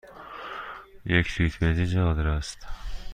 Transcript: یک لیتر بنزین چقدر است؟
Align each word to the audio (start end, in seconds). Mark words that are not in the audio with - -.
یک 1.05 1.41
لیتر 1.41 1.57
بنزین 1.61 1.85
چقدر 1.85 2.27
است؟ 2.27 2.65